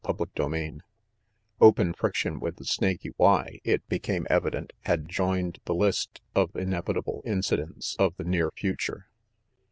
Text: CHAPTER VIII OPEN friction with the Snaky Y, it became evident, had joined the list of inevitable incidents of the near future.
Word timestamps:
CHAPTER 0.03 0.49
VIII 0.49 0.79
OPEN 1.61 1.93
friction 1.93 2.39
with 2.39 2.55
the 2.55 2.65
Snaky 2.65 3.11
Y, 3.19 3.59
it 3.63 3.87
became 3.87 4.25
evident, 4.31 4.73
had 4.85 5.07
joined 5.07 5.59
the 5.65 5.75
list 5.75 6.21
of 6.33 6.55
inevitable 6.55 7.21
incidents 7.23 7.95
of 7.99 8.15
the 8.17 8.23
near 8.23 8.49
future. 8.49 9.11